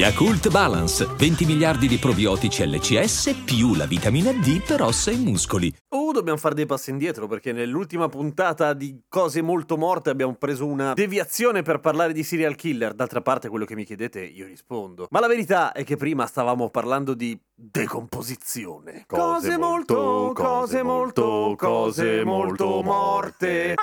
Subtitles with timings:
[0.00, 5.70] Yakult Balance, 20 miliardi di probiotici LCS più la vitamina D per ossa e muscoli.
[5.90, 10.64] Uh, dobbiamo fare dei passi indietro perché nell'ultima puntata di Cose molto morte abbiamo preso
[10.64, 12.94] una deviazione per parlare di serial killer.
[12.94, 15.06] D'altra parte quello che mi chiedete io rispondo.
[15.10, 19.04] Ma la verità è che prima stavamo parlando di decomposizione.
[19.06, 23.74] Cose molto, cose molto, cose molto morte.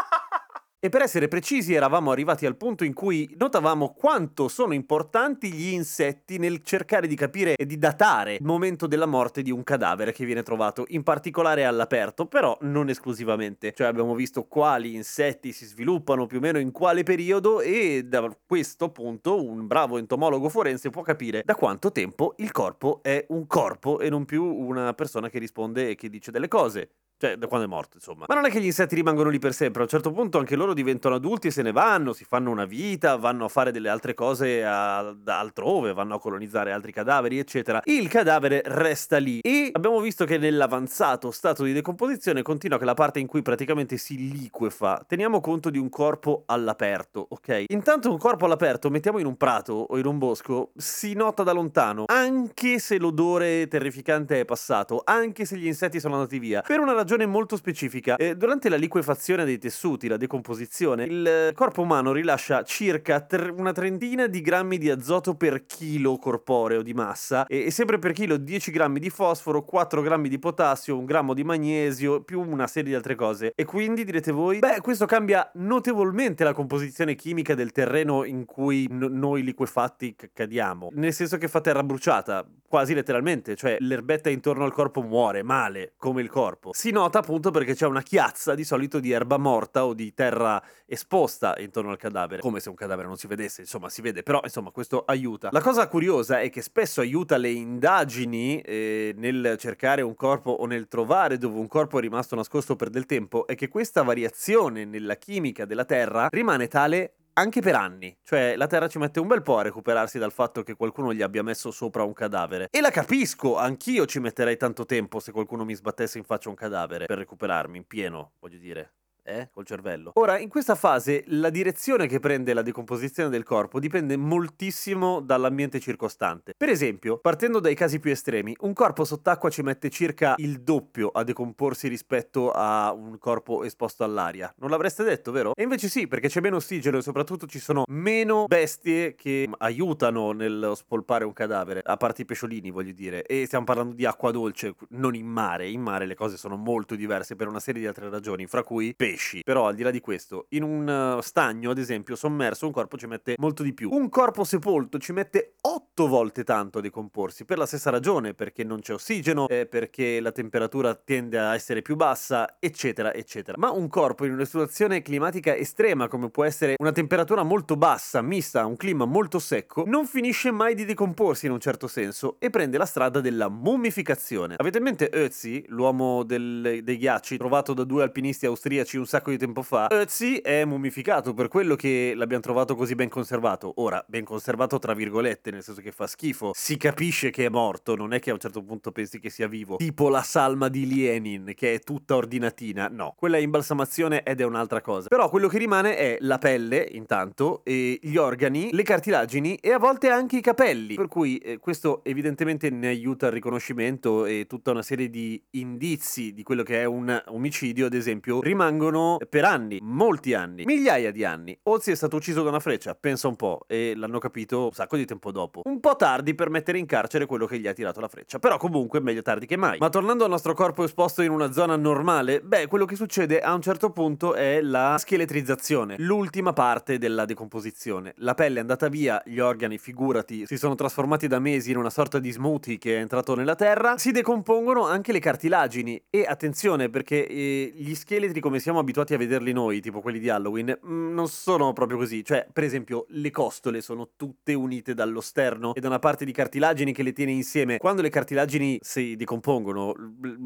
[0.88, 5.74] E per essere precisi eravamo arrivati al punto in cui notavamo quanto sono importanti gli
[5.74, 10.14] insetti nel cercare di capire e di datare il momento della morte di un cadavere
[10.14, 13.74] che viene trovato, in particolare all'aperto, però non esclusivamente.
[13.74, 18.34] Cioè abbiamo visto quali insetti si sviluppano più o meno in quale periodo e da
[18.46, 23.46] questo punto un bravo entomologo forense può capire da quanto tempo il corpo è un
[23.46, 26.92] corpo e non più una persona che risponde e che dice delle cose.
[27.20, 28.26] Cioè, da quando è morto, insomma.
[28.28, 29.82] Ma non è che gli insetti rimangono lì per sempre.
[29.82, 32.66] A un certo punto anche loro diventano adulti e se ne vanno, si fanno una
[32.66, 37.82] vita, vanno a fare delle altre cose a, altrove, vanno a colonizzare altri cadaveri, eccetera.
[37.86, 39.40] Il cadavere resta lì.
[39.40, 43.98] E abbiamo visto che nell'avanzato stato di decomposizione continua che la parte in cui praticamente
[43.98, 45.04] si liquefa.
[45.08, 47.64] Teniamo conto di un corpo all'aperto, ok?
[47.70, 51.52] Intanto un corpo all'aperto, mettiamo in un prato o in un bosco, si nota da
[51.52, 56.62] lontano, anche se l'odore terrificante è passato, anche se gli insetti sono andati via.
[56.62, 58.18] Per una ragione ragione molto specifica.
[58.18, 63.72] Eh, durante la liquefazione dei tessuti, la decomposizione, il corpo umano rilascia circa tre, una
[63.72, 68.36] trentina di grammi di azoto per chilo corporeo di massa e, e, sempre per chilo
[68.36, 72.90] 10 grammi di fosforo, 4 grammi di potassio, un grammo di magnesio, più una serie
[72.90, 73.54] di altre cose.
[73.56, 78.86] E quindi direte voi, beh, questo cambia notevolmente la composizione chimica del terreno in cui
[78.90, 80.90] n- noi liquefatti c- cadiamo.
[80.92, 85.94] Nel senso che fa terra bruciata, quasi letteralmente, cioè l'erbetta intorno al corpo muore male,
[85.98, 86.72] come il corpo.
[86.74, 90.62] Si nota appunto perché c'è una chiazza di solito di erba morta o di terra
[90.86, 94.42] esposta intorno al cadavere, come se un cadavere non si vedesse, insomma si vede, però
[94.44, 95.50] insomma questo aiuta.
[95.52, 100.66] La cosa curiosa è che spesso aiuta le indagini eh, nel cercare un corpo o
[100.66, 104.86] nel trovare dove un corpo è rimasto nascosto per del tempo, è che questa variazione
[104.86, 108.16] nella chimica della terra rimane tale anche per anni.
[108.24, 111.22] Cioè, la Terra ci mette un bel po' a recuperarsi dal fatto che qualcuno gli
[111.22, 112.68] abbia messo sopra un cadavere.
[112.70, 116.56] E la capisco, anch'io ci metterei tanto tempo se qualcuno mi sbattesse in faccia un
[116.56, 118.92] cadavere per recuperarmi in pieno, voglio dire
[119.28, 120.12] eh, col cervello.
[120.16, 125.80] Ora, in questa fase la direzione che prende la decomposizione del corpo dipende moltissimo dall'ambiente
[125.80, 126.54] circostante.
[126.56, 131.10] Per esempio, partendo dai casi più estremi, un corpo sott'acqua ci mette circa il doppio
[131.10, 134.54] a decomporsi rispetto a un corpo esposto all'aria.
[134.60, 135.54] Non l'avreste detto, vero?
[135.54, 140.32] E invece sì, perché c'è meno ossigeno e soprattutto ci sono meno bestie che aiutano
[140.32, 143.24] nel spolpare un cadavere, a parte i pesciolini, voglio dire.
[143.24, 145.68] E stiamo parlando di acqua dolce, non in mare.
[145.68, 148.94] In mare le cose sono molto diverse per una serie di altre ragioni, fra cui
[148.96, 149.42] pesci pesci.
[149.44, 152.98] Però al di là di questo, in un uh, stagno, ad esempio, sommerso, un corpo
[152.98, 153.90] ci mette molto di più.
[153.92, 158.64] Un corpo sepolto ci mette 8 volte tanto a decomporsi, per la stessa ragione, perché
[158.64, 163.58] non c'è ossigeno, eh, perché la temperatura tende a essere più bassa, eccetera, eccetera.
[163.58, 168.22] Ma un corpo in una situazione climatica estrema, come può essere una temperatura molto bassa,
[168.22, 172.36] mista a un clima molto secco, non finisce mai di decomporsi in un certo senso
[172.40, 174.56] e prende la strada della mummificazione.
[174.58, 179.32] Avete in mente Ötzi, l'uomo del, dei ghiacci, trovato da due alpinisti austriaci un sacco
[179.32, 183.74] di tempo fa, Ötzi è mummificato per quello che l'abbiamo trovato così ben conservato.
[183.78, 186.52] Ora, ben conservato tra virgolette, nel senso che fa schifo.
[186.54, 189.48] Si capisce che è morto, non è che a un certo punto pensi che sia
[189.48, 189.78] vivo.
[189.78, 192.88] Tipo la salma di Lenin, che è tutta ordinatina.
[192.92, 195.08] No, quella è imbalsamazione ed è un'altra cosa.
[195.08, 199.80] Però quello che rimane è la pelle, intanto, e gli organi, le cartilagini e a
[199.80, 200.96] volte anche i capelli.
[200.96, 206.34] Per cui eh, questo evidentemente ne aiuta il riconoscimento e tutta una serie di indizi
[206.34, 211.12] di quello che è un omicidio, ad esempio, rimangono sono per anni, molti anni, migliaia
[211.12, 211.58] di anni.
[211.64, 214.98] Ozzy è stato ucciso da una freccia, pensa un po', e l'hanno capito un sacco
[214.98, 215.62] di tempo dopo.
[215.66, 218.58] Un po' tardi per mettere in carcere quello che gli ha tirato la freccia, però
[218.58, 219.78] comunque meglio tardi che mai.
[219.78, 223.54] Ma tornando al nostro corpo esposto in una zona normale, beh, quello che succede a
[223.54, 228.14] un certo punto è la scheletrizzazione, l'ultima parte della decomposizione.
[228.18, 231.90] La pelle è andata via, gli organi, figurati, si sono trasformati da mesi in una
[231.92, 236.90] sorta di smoothie che è entrato nella terra, si decompongono anche le cartilagini e attenzione
[236.90, 240.80] perché eh, gli scheletri come siamo abituati abituati a vederli noi, tipo quelli di Halloween,
[240.86, 242.24] mm, non sono proprio così.
[242.24, 246.32] Cioè, per esempio, le costole sono tutte unite dallo sterno e da una parte di
[246.32, 247.78] cartilagini che le tiene insieme.
[247.78, 249.94] Quando le cartilagini si decompongono,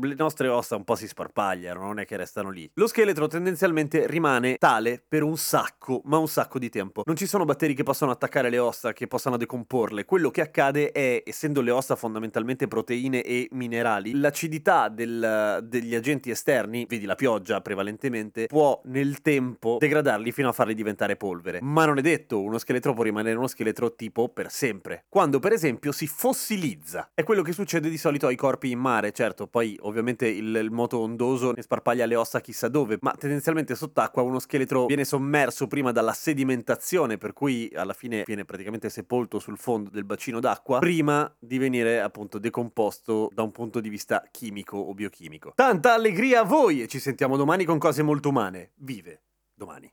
[0.02, 2.70] le nostre ossa un po' si sparpagliano, non è che restano lì.
[2.76, 7.04] Lo scheletro tendenzialmente rimane tale per un sacco, ma un sacco di tempo.
[7.06, 10.06] Non ci sono batteri che possono attaccare le ossa, che possano decomporle.
[10.06, 16.32] Quello che accade è, essendo le ossa fondamentalmente proteine e minerali, l'acidità del, degli agenti
[16.32, 21.60] esterni, vedi la pioggia prevalentemente, può nel tempo degradarli fino a farli diventare polvere.
[21.62, 25.06] Ma non è detto, uno scheletro può rimanere uno scheletro tipo per sempre.
[25.10, 27.10] Quando per esempio si fossilizza.
[27.14, 30.72] È quello che succede di solito ai corpi in mare, certo, poi ovviamente il, il
[30.72, 35.68] moto ondoso ne sparpaglia le ossa chissà dove, ma tendenzialmente sott'acqua uno scheletro viene sommerso
[35.68, 40.80] prima dalla sedimentazione, per cui alla fine viene praticamente sepolto sul fondo del bacino d'acqua,
[40.80, 45.54] prima di venire appunto decomposto da un punto di vista chimico o biochimico.
[45.56, 48.72] Tanta allegria a voi e ci sentiamo domani con cose molto umane.
[48.76, 49.24] Vive
[49.56, 49.90] domani.